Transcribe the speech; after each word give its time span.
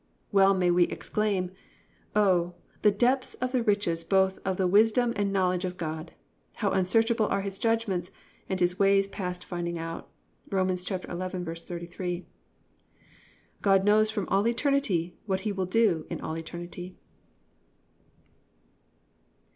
Well 0.31 0.55
may 0.55 0.71
we 0.71 0.85
exclaim: 0.85 1.51
+"Oh, 2.15 2.55
the 2.81 2.89
depth 2.89 3.35
of 3.39 3.51
the 3.51 3.61
riches 3.61 4.03
both 4.03 4.39
of 4.43 4.57
the 4.57 4.65
wisdom 4.65 5.13
and 5.15 5.31
knowledge 5.31 5.63
of 5.63 5.77
God: 5.77 6.11
how 6.55 6.71
unsearchable 6.71 7.27
are 7.27 7.41
his 7.43 7.59
judgments 7.59 8.09
and 8.49 8.59
his 8.59 8.79
ways 8.79 9.07
past 9.07 9.45
finding 9.45 9.77
out."+ 9.77 10.07
(Rom. 10.49 10.69
11:33.) 10.69 12.23
God 13.61 13.85
knows 13.85 14.09
from 14.09 14.27
all 14.29 14.47
eternity 14.47 15.19
what 15.27 15.41
He 15.41 15.51
will 15.51 15.67
do 15.67 16.07
to 16.09 16.19
all 16.21 16.35
eternity. 16.35 16.95